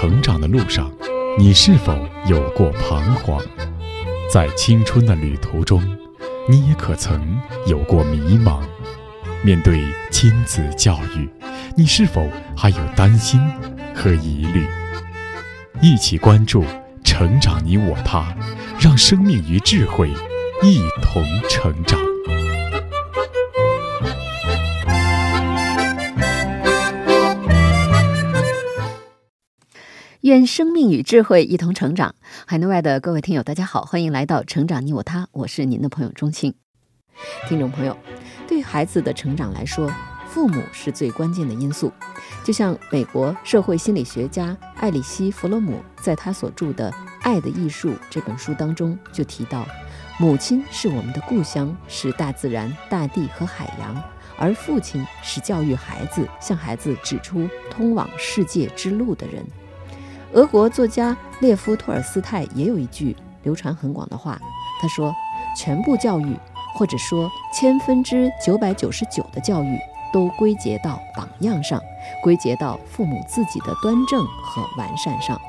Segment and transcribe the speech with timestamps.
[0.00, 0.88] 成长的路上，
[1.36, 1.92] 你是否
[2.28, 3.42] 有过彷徨？
[4.32, 5.82] 在青春的旅途中，
[6.48, 7.36] 你也可曾
[7.66, 8.60] 有过迷茫？
[9.42, 11.28] 面对亲子教育，
[11.76, 13.40] 你是否还有担心
[13.92, 14.64] 和疑虑？
[15.80, 16.64] 一起关注
[17.02, 18.32] 成长你我他，
[18.78, 20.08] 让生命与智慧
[20.62, 21.98] 一同成长。
[30.28, 32.14] 愿生命与智慧一同成长。
[32.46, 36.54] 海内外的各位听友，大家好，欢迎来到《成长你我他》，我是您的朋友钟青。
[37.48, 37.96] 听众朋友，
[38.46, 39.90] 对孩子的成长来说，
[40.26, 41.90] 父母是最关键的因素。
[42.44, 46.90] 就像美国社会心理学家艾里希·弗洛姆在他所著的
[47.22, 49.66] 《爱的艺术》这本书当中就提到，
[50.18, 53.96] 母亲是我们的故乡，是大自然、大地和海洋，
[54.36, 59.42] 而父亲是教育孩子、向孩子指出通往世界之路的人。
[60.34, 64.38] 俄国作家列夫·托尔斯泰也有一句流传很广的话，
[64.80, 65.14] 他说
[65.56, 66.36] ：“全部教育，
[66.74, 69.78] 或者说千分之九百九十九的教育，
[70.12, 71.80] 都归结到榜样上，
[72.22, 75.40] 归结到父母自己的端正和完善上。”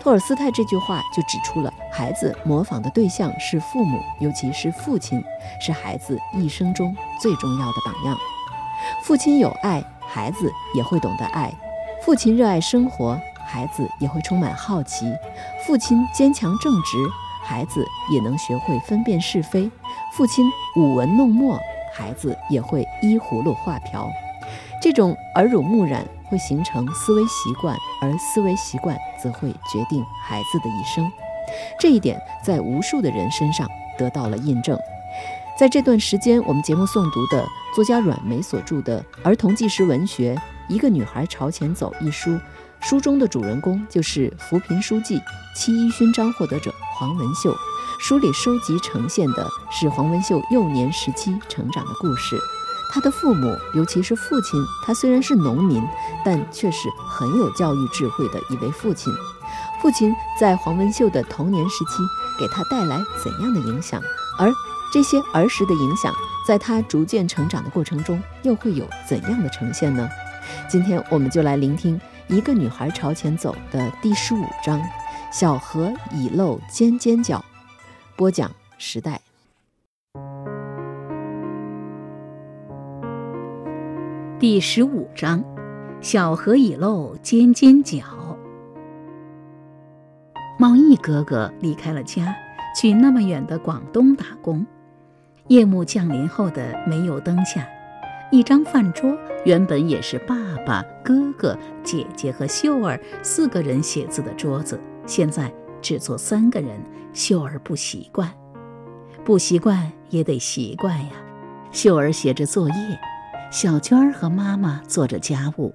[0.00, 5.22] 托尔斯泰这句话就指出了孩子模仿的对象是父母，尤其是父亲，
[5.60, 8.18] 是孩子一生中最重要的榜样。
[9.02, 11.50] 父亲有爱，孩子也会懂得爱；
[12.02, 13.16] 父亲热爱生活。
[13.52, 15.12] 孩子也会充满好奇，
[15.66, 16.96] 父亲坚强正直，
[17.42, 19.68] 孩子也能学会分辨是非；
[20.12, 21.58] 父亲舞文弄墨，
[21.92, 24.08] 孩子也会依葫芦画瓢。
[24.80, 31.10] 这种耳濡目染会形成思维习惯，而思维习惯则会决定孩子的一生。
[31.76, 34.78] 这一点在无数的人身上得到了印证。
[35.58, 40.34] 在这段时间，我们节目诵读的作家阮梅所著的儿童纪实文学
[40.68, 42.38] 《一个女孩朝前走》一书。
[42.80, 45.20] 书中的主人公就是扶贫书记、
[45.54, 47.54] 七一勋章获得者黄文秀。
[48.00, 52.38] 书里收集呈现的是黄文秀幼年时期成长的故事。
[52.90, 55.86] 他的父母，尤其是父亲，他虽然是农民，
[56.24, 59.12] 但却是很有教育智慧的一位父亲。
[59.80, 62.02] 父亲在黄文秀的童年时期
[62.38, 64.00] 给他带来怎样的影响？
[64.38, 64.50] 而
[64.92, 66.12] 这些儿时的影响，
[66.48, 70.08] 在他逐渐成长的过程中，又会有怎样的呈现呢？
[70.68, 72.00] 今天我们就来聆听。
[72.30, 74.80] 一个女孩朝前走的第十五章，
[75.32, 77.44] 小河已露尖尖角。
[78.14, 78.48] 播讲
[78.78, 79.20] 时代。
[84.38, 85.42] 第十五章，
[86.00, 87.98] 小河已露尖尖角。
[90.56, 92.32] 毛毅哥哥离开了家，
[92.80, 94.64] 去那么远的广东打工。
[95.48, 97.66] 夜幕降临后的煤油灯下。
[98.30, 105.52] 一张饭桌原本也是爸爸、哥哥、姐姐和秀儿四个人写字的桌子，现在
[105.82, 106.80] 只坐三个人。
[107.12, 108.32] 秀儿不习惯，
[109.24, 111.10] 不习惯也得习惯呀。
[111.72, 113.00] 秀儿写着作业，
[113.50, 115.74] 小娟儿和妈妈做着家务，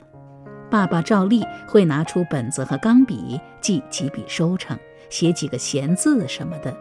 [0.70, 4.80] 爸爸照例会拿出本子和钢笔记几笔收成，
[5.10, 6.74] 写几个闲字什么的。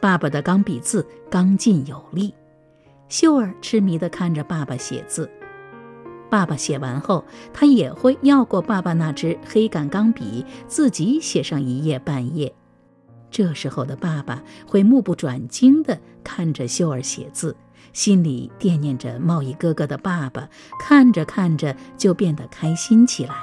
[0.00, 2.34] 爸爸的钢笔字刚劲有力。
[3.08, 5.30] 秀儿痴迷地看着爸爸写字，
[6.28, 12.52] 爸爸写完后，他也会要过爸爸那支黑杆钢笔，自己写上一页半页。
[13.30, 17.54] 这时候的爸爸会目不转睛地看着秀儿写字，
[17.92, 20.48] 心里惦念着贸易哥哥的爸爸，
[20.80, 23.34] 看着看着就变得开心起来。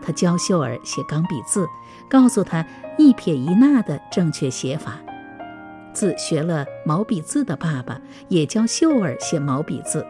[0.00, 1.66] 他教秀儿写钢笔字，
[2.08, 2.64] 告诉他
[2.96, 5.00] 一撇一捺的正确写法。
[5.98, 10.06] 自学了毛笔字的爸爸也教秀儿写毛笔字，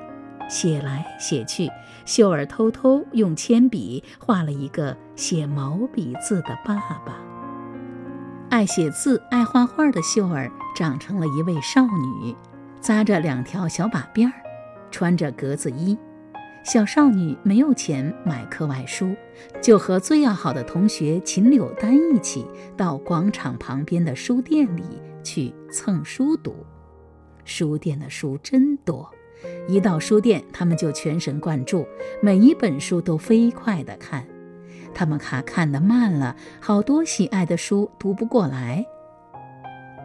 [0.47, 1.67] 写来写去，
[2.05, 6.75] 秀儿偷偷用铅笔画了一个写毛笔字的爸
[7.07, 7.17] 爸。
[8.51, 12.37] 爱写字、爱画画的秀儿长成了一位少女，
[12.83, 14.35] 扎着两条小把辫儿，
[14.91, 15.97] 穿着格子衣。
[16.65, 19.17] 小少女没有钱买课外书，
[19.63, 22.47] 就和最要好的同学秦柳丹一起
[22.77, 25.01] 到广场旁边的书店里。
[25.23, 26.65] 去蹭书读，
[27.45, 29.11] 书店的书真多，
[29.69, 31.87] 一到书店，他们就全神贯注，
[32.21, 34.27] 每一本书都飞快地看。
[34.95, 38.85] 他们卡看得慢了，好多喜爱的书读不过来。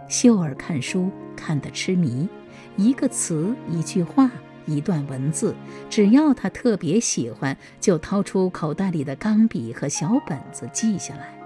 [0.09, 2.27] 秀儿看书看得痴迷，
[2.75, 4.29] 一个词、一句话、
[4.65, 5.55] 一段文字，
[5.89, 11.42] 只要他特别喜欢，就掏出口袋里的钢笔和小本子记下来。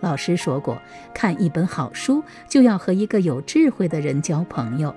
[0.00, 0.76] 老师说过，
[1.14, 4.94] 看一本好书就要和一个有智慧的人交朋友。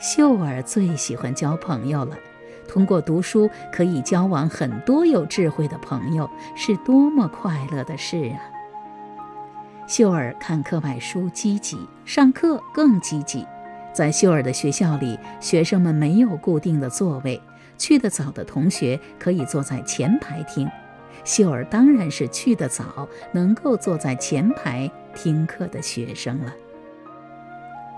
[0.00, 2.16] 秀儿最喜欢交朋友了，
[2.68, 8.38] 通过读书可以交往很多有智慧的朋友，是多么快乐的事啊！
[9.88, 13.44] 秀儿看课外书积极，上课更积极。
[13.92, 17.42] 在秀儿的学校里，学生们没有固定的座位，
[17.76, 20.70] 去得早的同学可以坐在前排听。
[21.28, 26.54] 秀儿当然是去得早，能够坐在前排听课的学生了。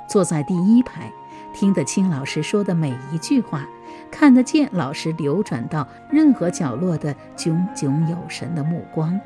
[0.08, 1.12] 坐在第一排，
[1.54, 3.64] 听得清老师说的每一句话，
[4.10, 9.18] 看得见老师流转到任何角落的炯炯有神的目光。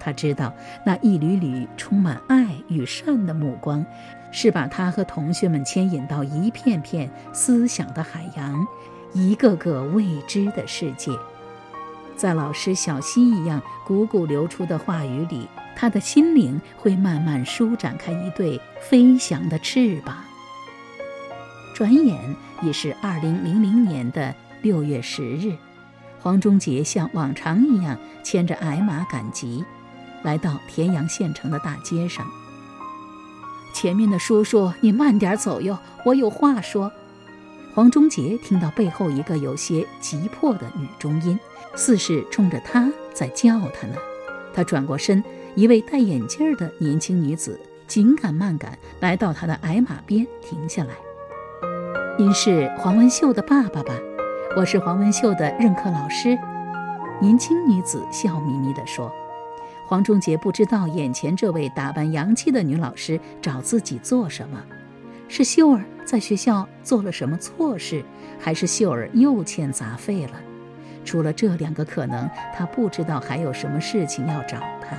[0.00, 0.52] 他知道
[0.84, 3.86] 那一缕缕充满爱与善的目光，
[4.32, 8.66] 是把他和同学们牵引到一片片思想的海洋，
[9.12, 11.12] 一个个未知的世界。
[12.22, 20.18] 在老师小溪一样汩汩流出的话语里，他的心灵会慢慢舒展开一对飞翔的翅膀。
[21.74, 25.56] 转眼已是二零零零年的六月十日，
[26.20, 29.64] 黄忠杰像往常一样牵着矮马赶集。
[30.22, 32.24] 来到田阳县城的大街上，
[33.74, 36.92] 前面的叔叔，你慢点走哟，我有话说。
[37.74, 41.36] 黄忠杰听到背后一个有些急迫的女中音，
[41.74, 43.96] 似是冲着他在叫他呢。
[44.54, 45.22] 他转过身，
[45.54, 50.94] 一位戴眼镜的年轻女子紧赶慢赶来到他的矮马边停下来。
[52.18, 53.94] 您是黄文秀的爸爸吧？
[54.56, 56.38] 我是黄文秀的任课老师。
[57.20, 59.10] 年轻女子笑眯眯地说。
[59.84, 64.62] 黄忠杰不知道眼前这位打扮洋气的女老师找自己做什么，
[65.28, 68.02] 是秀儿在学校做了什么错事，
[68.38, 70.40] 还是秀儿又欠杂费了？
[71.04, 74.96] 除了这两个可能，他不知道还有什么事情要找他。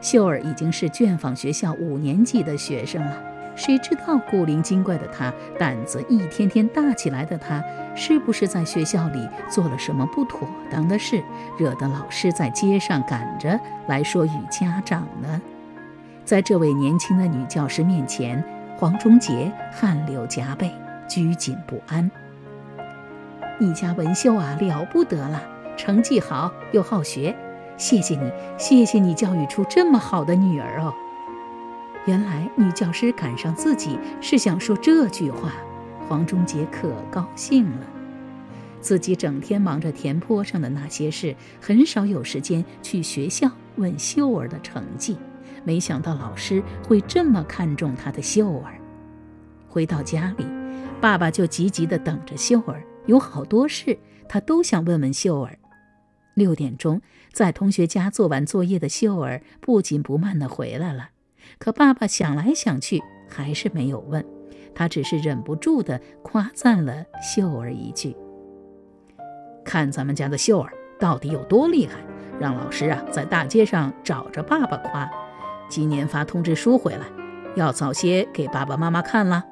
[0.00, 3.16] 秀儿已经是卷坊学校五年级的学生了。
[3.56, 7.64] 谁知道古灵精怪的他，胆子一天天大起来的他，
[7.94, 11.22] 是不是在学校里做了什么不妥当的事，
[11.58, 15.40] 惹得老师在街上赶着来说与家长呢？
[16.22, 18.44] 在这位年轻的女教师面前，
[18.76, 20.70] 黄忠杰汗流浃背，
[21.08, 22.10] 拘谨不安。
[23.58, 25.42] 你家文秀啊，了不得了，
[25.76, 27.34] 成绩好又好学，
[27.78, 30.92] 谢谢你，谢谢你教育出这么好的女儿哦。
[32.04, 35.52] 原来女教师赶上自己是想说这句话，
[36.06, 37.86] 黄忠杰可高兴了。
[38.82, 45.16] 自己整天忙着田坡上的那些事，很少有时间去学校问秀儿的成绩。
[45.64, 48.74] 没想到老师会这么看重他的秀儿。
[49.66, 50.46] 回到家里，
[51.00, 53.98] 爸爸就急急地等着秀儿，有好多事
[54.28, 55.58] 他都想问问秀儿。
[56.34, 57.00] 六点钟，
[57.32, 61.10] 在同学家做完作业的秀儿不紧不慢地回来了。
[61.58, 64.24] 可爸爸想来想去，还是没有问，
[64.74, 68.14] 他只是忍不住地夸赞了秀儿一句
[69.64, 72.00] ：“看咱们家的秀儿到底有多厉害，
[72.38, 75.10] 让老师啊在大街上找着爸爸夸。
[75.68, 77.06] 今年发通知书回来，
[77.54, 79.44] 要早些给爸爸妈妈看了。”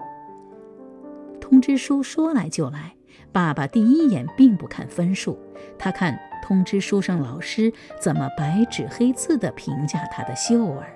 [1.40, 2.94] 通知书说来就来，
[3.34, 5.36] 爸爸第一眼并不看分数，
[5.76, 10.86] 他看通知书上老师怎么白纸黑字地评价他的秀儿。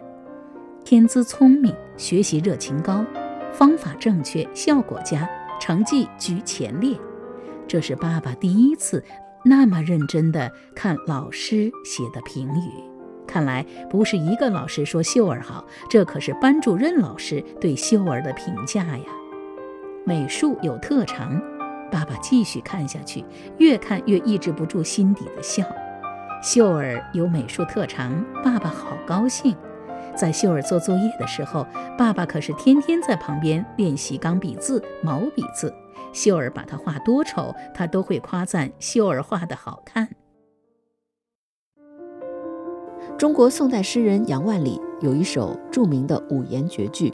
[0.85, 3.05] 天资聪明，学习热情高，
[3.51, 6.97] 方法正确，效果佳，成绩居前列。
[7.67, 9.03] 这是爸爸第一次
[9.45, 12.71] 那么认真地看老师写的评语。
[13.27, 19.05] 看来不是一个老师说秀儿好，这可是班主任老师对秀儿的评价呀。
[20.05, 21.43] 美术有特长，
[21.91, 23.25] 爸爸继续看下去，
[23.59, 25.65] 越看越抑制不住心底的笑。
[26.43, 29.57] 秀儿有美术特长，爸爸好高兴。
[30.17, 31.67] 在秀儿做作业的时候，
[31.97, 35.73] 爸爸可是天天在旁边练习钢笔字、毛笔字。
[36.13, 40.09] 秀儿把他画多丑，他都会夸赞秀儿画的好看。
[43.17, 47.13] 中国宋代诗人杨万里有一首著名的五言绝句：“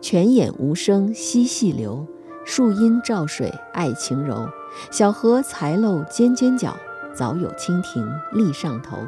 [0.00, 2.06] 泉眼无声惜细流，
[2.44, 4.48] 树阴照水爱晴柔。
[4.90, 6.76] 小荷才露尖尖角，
[7.14, 8.98] 早有蜻蜓立上头。”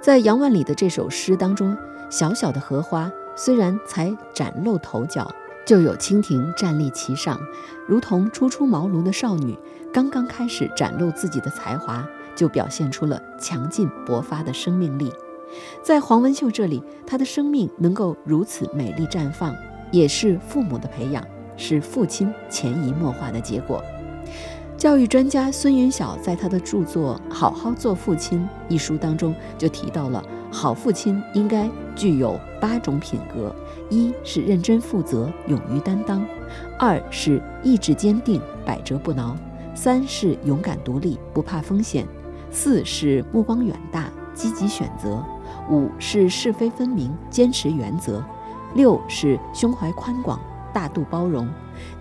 [0.00, 1.76] 在杨万里的这首诗当中。
[2.08, 5.28] 小小的荷花虽然才展露头角，
[5.66, 7.36] 就有蜻蜓站立其上，
[7.84, 9.58] 如同初出茅庐的少女，
[9.92, 15.12] 刚刚开始展露自己的才华，就表现出了强劲勃发的生命力。
[15.82, 19.52] 在黄文秀这里，她的生命能够如此美丽绽放，
[19.90, 21.26] 也是父母的培养，
[21.56, 23.82] 是父亲潜移默化的结果。
[24.76, 30.22] 教育专家孙云晓在他的著作《好好做父亲》一书当中就提到了。
[30.52, 33.54] 好父亲应该具有八种品格：
[33.90, 36.20] 一是认真负责、勇于担当；
[36.78, 39.34] 二是意志坚定、百折不挠；
[39.74, 42.04] 三是勇敢独立，不怕风险；
[42.50, 45.18] 四是目光远大，积极选择；
[45.68, 48.22] 五是是非分明，坚持原则；
[48.74, 50.40] 六是胸怀宽广，
[50.76, 51.46] 大度包容；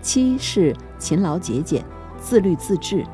[0.02, 1.82] 七是勤劳节俭，
[2.20, 3.06] 自律自治；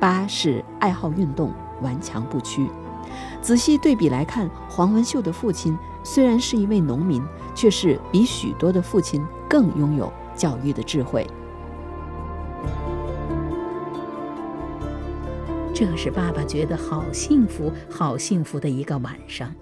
[0.00, 1.52] 八是爱好运动，
[1.82, 2.66] 顽强不屈。
[3.42, 7.22] 仔细对比来看，黄文秀的父亲虽然是一位农民，
[7.54, 11.26] 却是比许多的父亲更拥有教育的智慧。
[15.74, 19.54] 这是爸爸觉得好幸福、好幸福的一个晚上。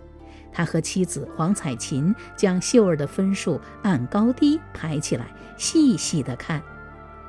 [0.53, 5.27] 他和妻子黄彩琴将秀儿的分数按高低排起来，
[5.57, 6.63] 细细的看。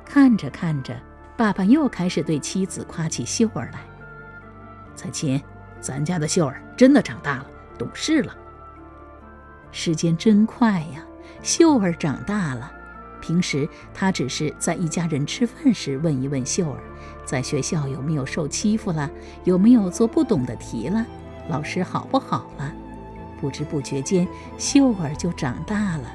[0.05, 0.95] 看着看着，
[1.37, 3.79] 爸爸又开始对妻子夸起秀儿来
[4.95, 5.41] ：“彩琴。”
[5.81, 8.37] 咱家的秀儿真的长大了，懂事了。
[9.71, 11.03] 时间真快呀，
[11.41, 12.71] 秀儿长大了。
[13.19, 16.79] 平时他只是在一家人吃饭时问一问秀儿，
[17.25, 19.09] 在学校有没有受欺负了，
[19.43, 21.03] 有没有做不懂的题了，
[21.49, 22.71] 老师好不好了。
[23.41, 24.25] 不知不觉间，
[24.57, 26.13] 秀儿就长大了。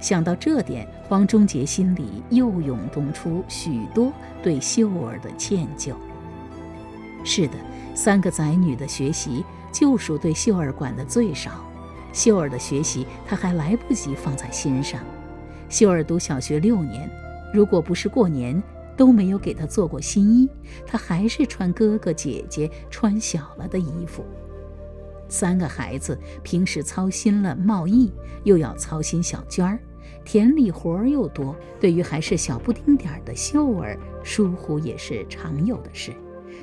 [0.00, 5.92] 想到这点，黄忠杰心里又涌动出许多对秀儿的歉疚。
[7.24, 7.54] 是的。
[7.94, 11.50] 三个仔女的学习，就属对秀儿管的最少。
[12.12, 15.00] 秀儿的学习，他还来不及放在心上。
[15.68, 17.10] 秀儿读小学六年，
[17.52, 18.62] 如果不是过年
[18.96, 20.48] 都没有给她做过新衣，
[20.86, 24.24] 她还是穿哥哥姐姐穿小了的衣服。
[25.28, 28.12] 三个孩子平时操心了贸易，
[28.44, 29.78] 又要操心小娟儿，
[30.24, 36.12] 田里活儿又多，对于还是小不丁点儿的秀儿，疏忽也是常有的事。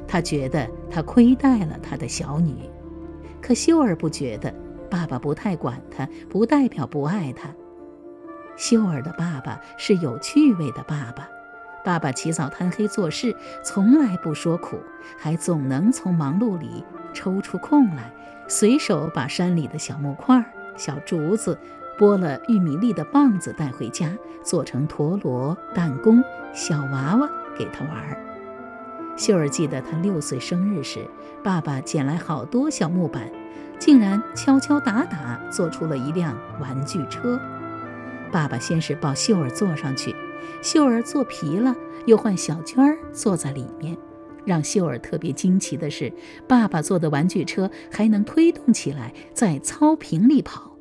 [0.08, 2.70] 他觉得他亏待了他的小女，
[3.42, 4.54] 可秀儿不觉得，
[4.90, 7.50] 爸爸不太管他，不代表不爱他。
[8.58, 11.28] 秀儿的爸爸是有趣味的爸爸，
[11.84, 14.78] 爸爸起早贪黑做事，从来不说苦，
[15.18, 18.14] 还总能从忙碌里抽出空来，
[18.48, 20.44] 随手把山里的小木块、
[20.78, 21.58] 小竹子、
[21.98, 26.24] 剥了玉米粒的棒子带回家，做成陀螺、弹弓、
[26.54, 28.18] 小娃娃给他玩。
[29.18, 31.08] 秀儿记得她六岁生日时，
[31.44, 33.32] 爸爸捡来好多小木板，
[33.80, 37.40] 竟然敲敲打打做出了一辆玩具车。
[38.32, 40.14] 爸爸先是抱秀儿坐上去，
[40.62, 41.74] 秀儿坐皮了，
[42.06, 43.98] 又换小娟儿坐在里面。
[44.46, 46.14] 让秀儿特别惊奇的是，
[46.48, 50.72] 爸爸做的玩具车还能推动起来，在草坪里跑。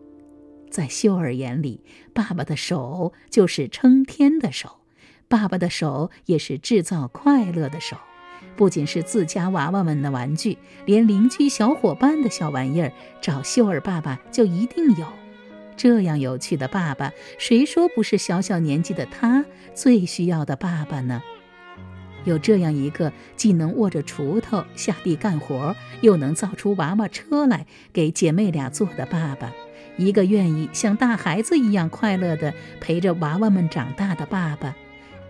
[0.70, 4.80] 在秀儿眼里，爸爸的手就是撑天的手，
[5.28, 7.96] 爸爸的手也是制造快乐的手。
[8.56, 15.06] 不仅是自家娃娃们的玩具，连邻居小伙伴的小玩意儿，找秀儿爸爸就一定有。
[15.76, 19.44] 这样有趣的爸爸，谁说不是小小年纪的他
[19.74, 21.20] 最需要的爸爸呢？
[22.24, 29.52] 有这样一个既能握着锄头下地干活，又能造出娃娃车来给姐妹俩做的爸爸，
[29.96, 34.74] 一个愿意像大孩子一样快乐地陪着娃娃们长大的爸爸。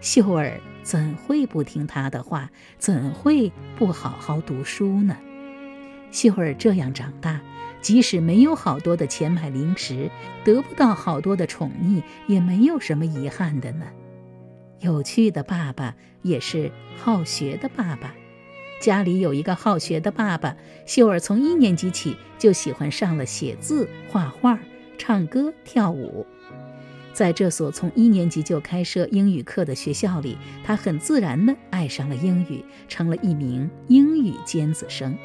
[0.00, 2.50] 秀儿怎会不听他的话？
[2.78, 5.16] 怎会不好好读书呢？
[6.10, 7.40] 秀儿这样长大，
[7.80, 10.10] 即使没有好多的钱买零食，
[10.44, 13.86] 得不到好多的宠溺，也没有什么遗憾的呢。
[14.84, 18.14] 有趣的爸爸也是好学的爸爸。
[18.82, 24.58] 家里有一个好学的爸爸，秀儿从一年级起就喜欢上了写字、画画、
[24.98, 26.26] 唱歌、跳舞。
[27.14, 35.16] 在这所从一年级就开设英语课的学校里，他很自然地爱上了英语，成了一名英语尖子生。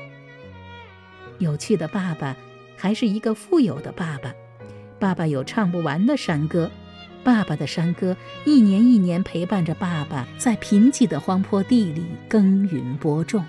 [1.37, 2.33] 有趣的爸爸，
[2.77, 4.33] 还是一个富有的爸爸。
[4.99, 6.71] 爸爸有唱不完的山歌，
[7.23, 13.43] 爸爸的山歌一年一年陪伴着爸爸，在贫瘠的荒坡地里耕耘播种。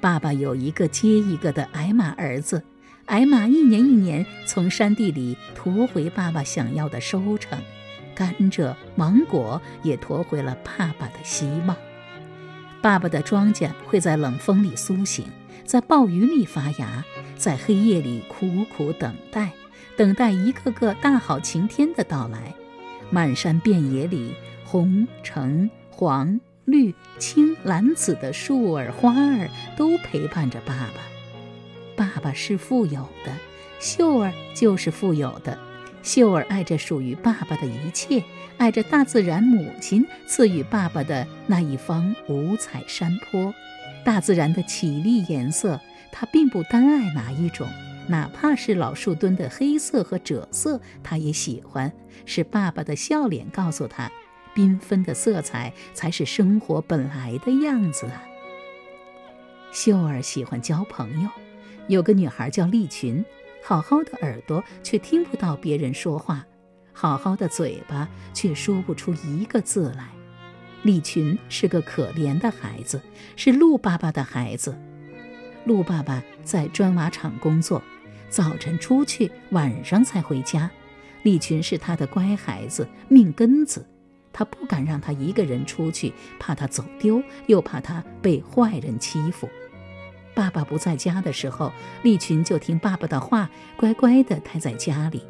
[0.00, 2.62] 爸爸有一个接一个的矮马儿子。
[3.06, 7.56] 矮马一年一年从山地里驮回爸爸想要的收成，
[8.16, 11.76] 甘蔗、芒果也驮回了爸爸的希望。
[12.82, 15.24] 爸爸的庄稼会在冷风里苏醒，
[15.64, 17.04] 在暴雨里发芽，
[17.36, 19.52] 在黑夜里苦苦等待，
[19.96, 22.52] 等待一个个大好晴天的到来。
[23.10, 24.34] 满山遍野里，
[24.64, 31.00] 红、橙、黄、绿、青、蓝、紫的树儿花儿都陪伴着爸爸。
[31.96, 33.32] 爸爸是富有的，
[33.80, 35.58] 秀儿就是富有的。
[36.02, 38.22] 秀儿爱着属于爸爸的一切，
[38.58, 43.52] 爱着大自然母亲赐予爸爸的那一方五彩山坡，
[44.04, 45.80] 大自然的绮丽颜色，
[46.12, 47.66] 他并不单爱哪一种，
[48.08, 51.92] 哪怕是老树墩的黑色和赭色，他也喜欢。
[52.24, 54.10] 是爸爸的笑脸告诉他，
[54.54, 58.22] 缤纷的色彩才是生活本来的样子啊。
[59.72, 61.28] 秀儿喜欢交朋友，
[61.88, 63.24] 有个女孩叫丽群，
[63.62, 66.46] 好好的耳朵却听不到别人说话，
[66.92, 70.08] 好好的嘴巴却说不出一个字来。
[70.82, 73.00] 丽群是个可怜的孩子，
[73.36, 74.74] 是鹿爸爸的孩子。
[75.64, 77.82] 鹿爸爸在砖瓦厂工作，
[78.36, 80.70] 早晨出去，晚上才回家。
[81.22, 83.88] 利群是他的乖孩子，命根子。
[84.30, 89.48] 他不敢让他一个人出去，怕他走丢，又怕他被坏人欺负。
[90.34, 95.22] 爸爸不在家的时候，利群就听爸爸的话，乖乖地待在家里。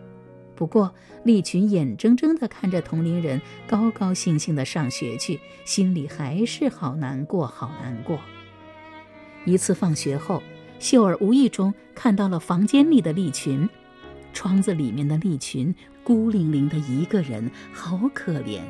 [0.57, 8.19] 不过，利群眼睁睁地看着同龄人高高兴兴地上学去，心里还是好难过，好难过。
[9.45, 10.43] 一次放学后，
[10.79, 13.69] 秀儿无意中看到了房间里的丽群，
[14.33, 18.61] 窗子里面的丽群孤零零的一个人，好可怜。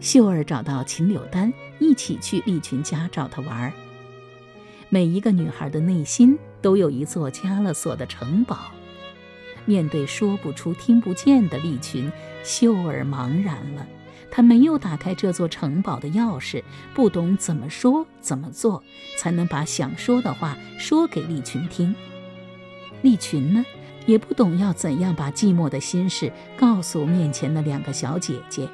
[0.00, 3.72] 秀儿找到秦柳丹，一起去丽群家找她玩。
[4.88, 8.70] 每一个女孩的内心都有一座加了锁的城堡。
[9.64, 12.10] 面对说不出、听不见的丽群，
[12.44, 13.84] 秀儿茫然了。
[14.30, 16.62] 她没有打开这座城堡的钥匙，
[16.94, 18.82] 不懂怎么说、怎么做，
[19.18, 21.94] 才能把想说的话说给利群听。
[23.02, 23.64] 利群呢，
[24.06, 28.68] 也不懂要怎样把寂寞的心事告诉面前的两个小姐姐。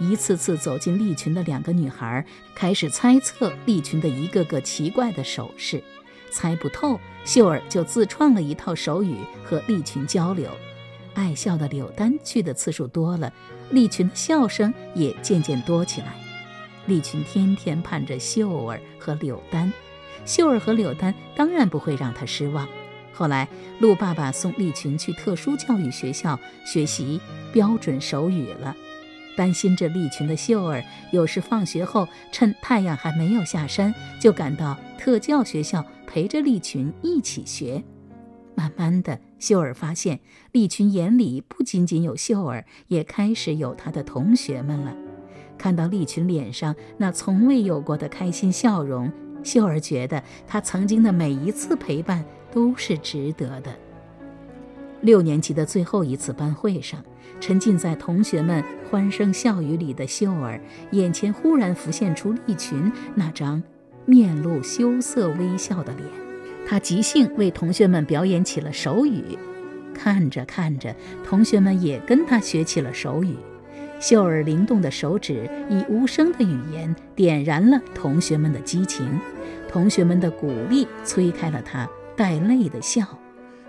[0.00, 5.82] 一次次走进利群的两个女孩，开始猜测利群的一个个奇怪的手势。
[6.30, 10.50] 猜不透，秀儿就自创了一套手语和利群交流。
[11.14, 13.32] 爱笑的柳丹去的次数多了，
[13.70, 16.14] 丽群的笑声也渐渐多起来。
[16.86, 19.72] 丽群天天盼着秀儿和柳丹，
[20.26, 22.68] 秀儿和柳丹当然不会让她失望。
[23.12, 27.20] 后来，陆爸爸送丽群去特殊教育学校学习
[27.52, 28.76] 标准手语了。
[29.36, 37.82] 担心着丽群的秀儿，有时放学后趁太阳还没有下山，就赶到特教学校陪着丽群一起学。
[38.54, 40.20] 慢慢的，秀儿发现
[40.52, 44.96] 丽群眼里不仅仅有秀儿，也开始有他的同学们了。
[45.58, 53.70] 看到丽群脸上那从未有过的开心笑容，秀儿觉得她曾经的每一次陪伴都是值得的。
[55.02, 57.04] 六年级的最后一次班会上，
[57.38, 60.58] 沉浸在同学们欢声笑语里的秀儿，
[60.92, 63.62] 眼前忽然浮现出丽群那张
[64.06, 66.23] 面露羞涩微笑的脸。
[66.74, 69.38] 他即兴为同学们表演起了手语，
[69.94, 70.92] 看着看着，
[71.24, 73.36] 同学们也跟他学起了手语。
[74.00, 79.08] 秀儿灵动的手指以无声的语言点燃了同学们的激情，
[79.68, 83.06] 同学们的鼓励催开了他带泪的笑。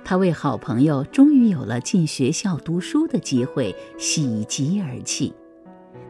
[0.04, 5.32] 他为好朋友终于有了进学校读书的机会喜极而泣，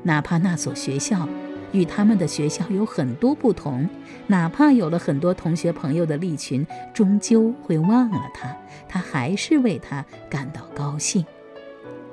[0.03, 1.27] 哪怕那所学校
[1.75, 3.88] 与他们的学校有很多不同，
[4.27, 8.55] 哪怕有了很多同学朋友的利群终究会忘了他，
[8.88, 11.25] 他还是为他感到高兴。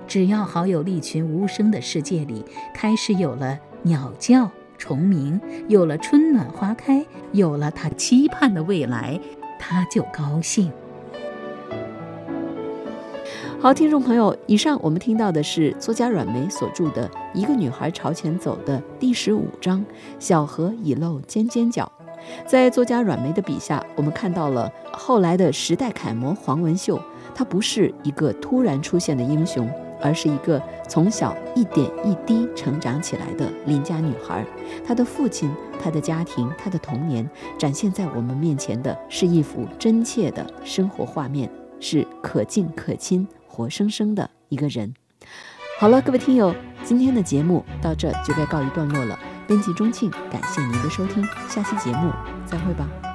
[0.08, 2.44] 只要好友利群无声的世界里
[2.74, 9.18] 开始有了鸟叫、虫鸣，有了春暖花开，有了他期盼的未来，
[9.60, 10.72] 他就高兴。
[13.62, 19.84] 好，听众朋友，以上我们听到的是作家阮梅所著的《一个女孩朝前走》的第十五章
[20.18, 21.90] “小河已露尖尖角”。
[22.44, 27.00] 在作家阮梅的笔下，我们看到了后来的时代楷模黄文秀。
[27.36, 29.70] 她不是一个突然出现的英雄，
[30.00, 34.44] 而是一个从小一点一滴成长起来的邻家女孩。
[34.84, 35.48] 她的父亲、
[35.80, 41.48] 她的家庭、她的童年，展现在我们面前的是一幅真切的生活画面，
[41.78, 43.24] 是可敬可亲。
[43.52, 44.94] 活生生的一个人。
[45.78, 49.18] 好了，各位听友，今天的节目到这就该告一段落了。
[49.46, 52.10] 编辑钟庆，感谢您的收听，下期节目
[52.46, 53.11] 再会吧。